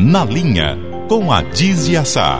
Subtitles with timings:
[0.00, 2.38] Na Linha, com a Dizia Sá.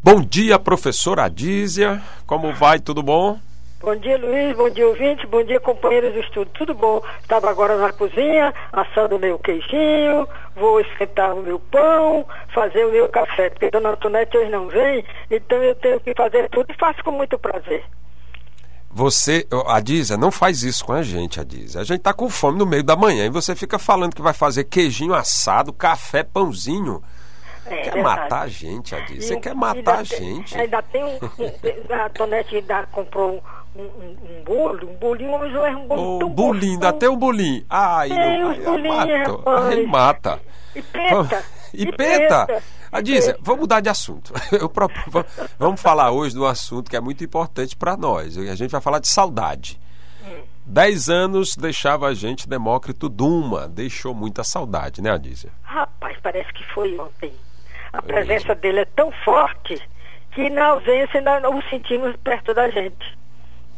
[0.00, 2.00] Bom dia, professora Adísia.
[2.24, 2.78] Como vai?
[2.78, 3.40] Tudo bom?
[3.80, 4.56] Bom dia, Luiz.
[4.56, 5.26] Bom dia, ouvinte.
[5.26, 6.48] Bom dia, companheiros do estudo.
[6.54, 7.02] Tudo bom?
[7.20, 12.24] Estava agora na cozinha, assando o meu queijinho, vou esquentar o meu pão,
[12.54, 16.48] fazer o meu café, porque Dona Antonete hoje não vem, então eu tenho que fazer
[16.50, 17.82] tudo e faço com muito prazer.
[18.98, 21.80] Você, Adísia, não faz isso com a gente, Adísia.
[21.80, 24.32] A gente tá com fome no meio da manhã e você fica falando que vai
[24.32, 27.00] fazer queijinho assado, café, pãozinho.
[27.64, 28.02] É, quer verdade.
[28.02, 29.22] matar a gente, Adísia.
[29.22, 30.52] Você quer matar a gente.
[30.52, 31.14] Tem, ainda tem um.
[31.14, 33.40] um a Tonete ainda comprou
[33.76, 37.08] um, um, um, bolo, um bolinho, mas é um bolo oh, tão bolinho, ainda tem
[37.08, 37.64] um bolinho.
[37.70, 40.40] Ai, tem não, ai, bolinho, Aí mata.
[40.74, 41.44] E peta.
[41.72, 42.46] E, e peta.
[42.46, 42.62] peta.
[42.90, 44.32] Adísia, vamos mudar de assunto.
[44.52, 44.72] Eu,
[45.58, 48.36] vamos falar hoje de um assunto que é muito importante para nós.
[48.36, 49.78] A gente vai falar de saudade.
[50.24, 50.42] Hum.
[50.64, 53.68] Dez anos deixava a gente Demócrito Duma.
[53.68, 55.50] Deixou muita saudade, né, Adísia?
[55.62, 57.32] Rapaz, parece que foi ontem.
[57.92, 59.80] A presença dele é tão forte
[60.32, 63.18] que na ausência ainda o sentimos perto da gente.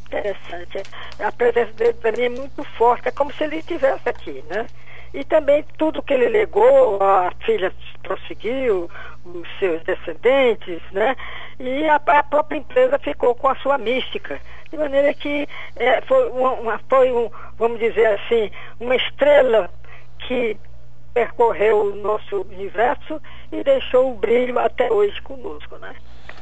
[0.06, 0.82] Interessante.
[1.20, 4.66] A presença dele para mim é muito forte, é como se ele estivesse aqui, né?
[5.14, 7.72] E também tudo que ele legou, a filha
[8.02, 8.90] prosseguiu,
[9.24, 11.16] os seus descendentes, né?
[11.58, 14.40] E a, a própria empresa ficou com a sua mística.
[14.70, 19.70] De maneira que é, foi, uma, foi um, vamos dizer assim, uma estrela
[20.26, 20.56] que
[21.12, 23.20] percorreu o nosso universo
[23.50, 25.94] e deixou o brilho até hoje conosco, né?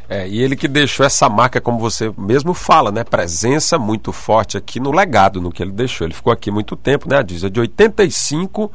[0.09, 3.05] É, e ele que deixou essa marca, como você mesmo fala, né?
[3.05, 6.07] Presença muito forte aqui no legado, no que ele deixou.
[6.07, 7.23] Ele ficou aqui muito tempo, né?
[7.23, 8.73] Diz, é de 85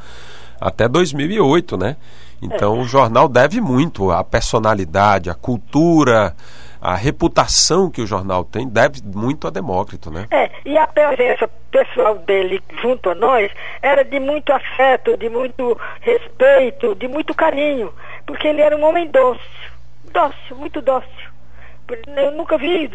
[0.62, 1.98] até 2008, né?
[2.44, 6.36] Então o jornal deve muito à personalidade, à cultura,
[6.82, 10.28] a reputação que o jornal tem deve muito a Demócrito, né?
[10.30, 13.50] É, e a presença pessoal dele junto a nós
[13.82, 17.94] era de muito afeto, de muito respeito, de muito carinho,
[18.26, 19.40] porque ele era um homem doce,
[20.12, 21.34] dócil, muito dócil.
[22.18, 22.90] Eu nunca vi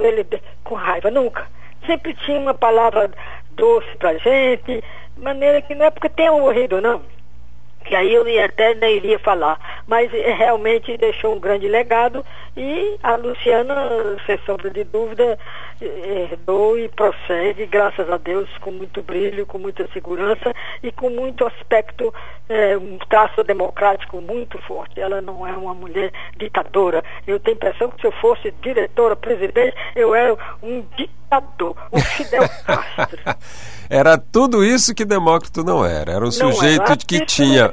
[0.00, 0.26] ele
[0.62, 1.46] com raiva, nunca.
[1.86, 3.10] Sempre tinha uma palavra
[3.50, 4.82] doce pra gente,
[5.18, 7.02] maneira que não é porque tenha morrido, não
[7.84, 12.24] que aí eu até nem iria falar, mas eh, realmente deixou um grande legado
[12.56, 13.74] e a Luciana,
[14.26, 15.38] sem sombra de dúvida,
[15.80, 21.44] herdou e prossegue, graças a Deus, com muito brilho, com muita segurança e com muito
[21.46, 22.14] aspecto,
[22.48, 25.00] é, um traço democrático muito forte.
[25.00, 27.02] Ela não é uma mulher ditadora.
[27.26, 31.23] Eu tenho a impressão que se eu fosse diretora, presidente, eu era um ditador,
[31.92, 33.18] um Fidel Castro.
[33.88, 36.12] Era tudo isso que Demócrito não era.
[36.12, 36.96] Era um não sujeito era.
[36.96, 37.70] que tinha,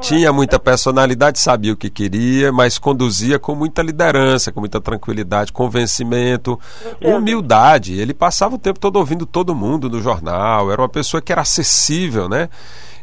[0.00, 5.52] tinha muita personalidade, sabia o que queria, mas conduzia com muita liderança, com muita tranquilidade,
[5.52, 6.58] convencimento,
[7.02, 7.98] humildade.
[7.98, 10.72] Ele passava o tempo todo ouvindo todo mundo no jornal.
[10.72, 12.48] Era uma pessoa que era acessível, né?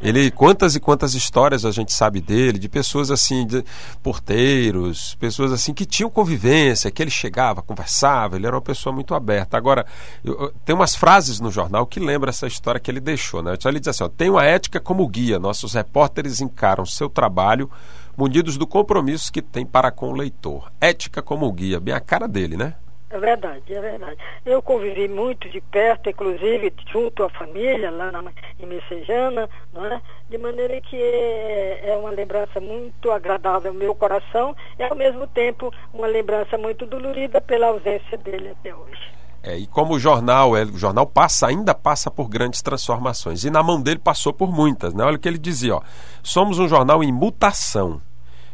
[0.02, 3.63] Ele quantas e quantas histórias a gente sabe dele, de pessoas assim, de
[4.02, 9.13] porteiros, pessoas assim que tinham convivência, que ele chegava, conversava, ele era uma pessoa muito
[9.16, 9.58] aberta.
[9.58, 9.85] Agora,
[10.24, 13.53] eu, tem umas frases no jornal que lembram essa história que ele deixou, né?
[13.53, 17.69] Então ele diz assim: ó, tenho a ética como guia, nossos repórteres encaram seu trabalho
[18.18, 20.72] munidos do compromisso que tem para com o leitor.
[20.81, 22.74] Ética como guia, bem a cara dele, né?
[23.09, 24.18] É verdade, é verdade.
[24.45, 28.22] Eu convivi muito de perto, inclusive junto à família, lá na,
[28.59, 30.01] em Messejana, não é?
[30.29, 35.25] de maneira que é, é, uma lembrança muito agradável ao meu coração e, ao mesmo
[35.28, 39.17] tempo, uma lembrança muito dolorida pela ausência dele até hoje.
[39.41, 43.46] É, e como o jornal, é, o jornal passa, ainda passa por grandes transformações.
[43.46, 44.94] E na mão dele passou por muitas.
[44.94, 45.06] Né?
[45.06, 45.81] Olha o que ele dizia: ó,
[46.22, 48.01] somos um jornal em mutação.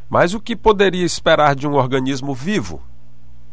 [0.08, 2.80] Mas o que poderia esperar de um organismo vivo?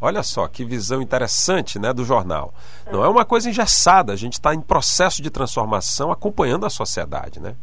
[0.00, 2.54] Olha só que visão interessante né, do jornal.
[2.90, 7.40] Não é uma coisa engessada, a gente está em processo de transformação acompanhando a sociedade.
[7.40, 7.54] Né?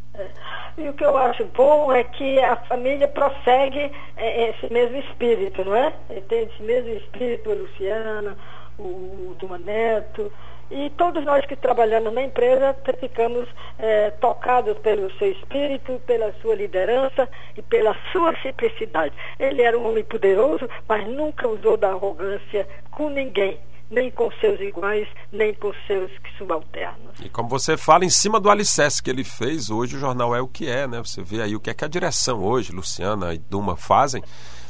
[0.78, 5.66] E o que eu acho bom é que a família prossegue é, esse mesmo espírito,
[5.66, 5.92] não é?
[6.30, 8.38] Tem esse mesmo espírito, a Luciana,
[8.78, 10.32] o, o Duma Neto,
[10.70, 13.48] e todos nós que trabalhamos na empresa ficamos
[13.80, 19.14] é, tocados pelo seu espírito, pela sua liderança e pela sua simplicidade.
[19.40, 23.60] Ele era um homem poderoso, mas nunca usou da arrogância com ninguém
[23.90, 27.20] nem com seus iguais, nem com seus subalternos.
[27.24, 30.42] E como você fala, em cima do alicerce que ele fez, hoje o jornal é
[30.42, 31.00] o que é, né?
[31.00, 34.22] Você vê aí o que é que a direção hoje, Luciana e Duma fazem,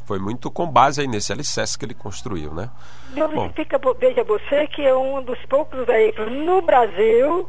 [0.08, 2.70] foi muito com base aí nesse alicerce que ele construiu, né?
[3.14, 3.52] Bom.
[3.54, 7.48] Fica, veja você que é um dos poucos veículos no Brasil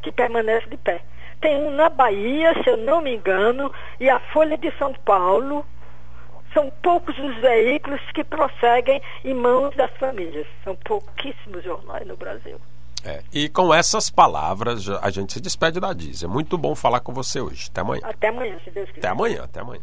[0.00, 1.02] que permanece de pé.
[1.40, 5.66] Tem um na Bahia, se eu não me engano, e a Folha de São Paulo.
[6.54, 10.46] São poucos os veículos que prosseguem em mãos das famílias.
[10.62, 12.60] São pouquíssimos jornais no Brasil.
[13.04, 16.22] É, e com essas palavras a gente se despede da Diz.
[16.22, 17.66] É muito bom falar com você hoje.
[17.70, 18.02] Até amanhã.
[18.04, 19.00] Até amanhã, se Deus quiser.
[19.00, 19.80] Até amanhã, até amanhã.